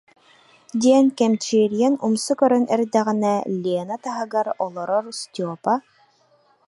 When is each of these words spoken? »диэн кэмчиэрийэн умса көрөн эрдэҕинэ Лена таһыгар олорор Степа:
»диэн 0.81 1.05
кэмчиэрийэн 1.17 1.95
умса 2.05 2.33
көрөн 2.39 2.65
эрдэҕинэ 2.73 3.35
Лена 3.63 3.97
таһыгар 4.03 4.47
олорор 4.65 5.05
Степа: 5.21 5.75